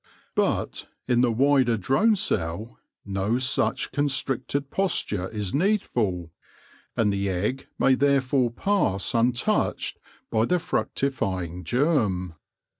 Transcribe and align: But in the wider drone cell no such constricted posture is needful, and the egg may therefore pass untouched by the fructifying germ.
But 0.33 0.87
in 1.07 1.21
the 1.21 1.31
wider 1.31 1.77
drone 1.77 2.15
cell 2.15 2.79
no 3.05 3.37
such 3.37 3.91
constricted 3.91 4.71
posture 4.71 5.29
is 5.29 5.53
needful, 5.53 6.31
and 6.97 7.13
the 7.13 7.29
egg 7.29 7.67
may 7.77 7.93
therefore 7.93 8.49
pass 8.49 9.13
untouched 9.13 9.99
by 10.31 10.45
the 10.45 10.57
fructifying 10.57 11.63
germ. 11.63 12.33